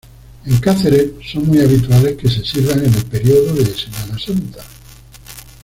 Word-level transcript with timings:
En 0.47 0.57
Cáceres 0.57 1.11
son 1.31 1.45
muy 1.45 1.59
habituales 1.59 2.17
que 2.17 2.27
se 2.27 2.43
sirvan 2.43 2.79
en 2.83 2.91
el 2.91 3.05
periodo 3.05 3.53
de 3.53 3.65
Semana 3.67 4.17
Santa. 4.17 4.65